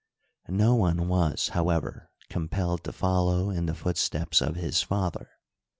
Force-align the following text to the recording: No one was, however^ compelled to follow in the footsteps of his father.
No 0.47 0.73
one 0.73 1.07
was, 1.07 1.51
however^ 1.53 2.07
compelled 2.27 2.83
to 2.85 2.91
follow 2.91 3.51
in 3.51 3.67
the 3.67 3.75
footsteps 3.75 4.41
of 4.41 4.55
his 4.55 4.81
father. 4.81 5.29